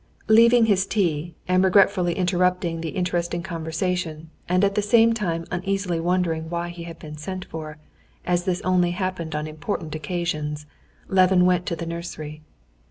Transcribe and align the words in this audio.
Leaving 0.29 0.65
his 0.65 0.87
tea, 0.87 1.35
and 1.47 1.63
regretfully 1.63 2.15
interrupting 2.15 2.81
the 2.81 2.89
interesting 2.89 3.43
conversation, 3.43 4.31
and 4.49 4.63
at 4.63 4.73
the 4.73 4.81
same 4.81 5.13
time 5.13 5.45
uneasily 5.51 5.99
wondering 5.99 6.49
why 6.49 6.69
he 6.69 6.85
had 6.85 6.97
been 6.97 7.15
sent 7.17 7.45
for, 7.45 7.77
as 8.25 8.45
this 8.45 8.61
only 8.61 8.89
happened 8.97 9.35
on 9.35 9.45
important 9.45 9.93
occasions, 9.93 10.65
Levin 11.07 11.45
went 11.45 11.67
to 11.67 11.75
the 11.75 11.85
nursery. 11.85 12.41